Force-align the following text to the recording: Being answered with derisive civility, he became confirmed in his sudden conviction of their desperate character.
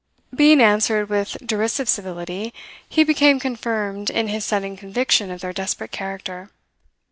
Being 0.35 0.61
answered 0.61 1.09
with 1.09 1.37
derisive 1.45 1.87
civility, 1.87 2.55
he 2.89 3.03
became 3.03 3.39
confirmed 3.39 4.09
in 4.09 4.29
his 4.29 4.43
sudden 4.43 4.75
conviction 4.75 5.29
of 5.29 5.41
their 5.41 5.53
desperate 5.53 5.91
character. 5.91 6.49